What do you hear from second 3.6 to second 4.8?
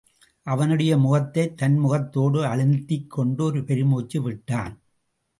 பெருமூச்சு விட்டான்.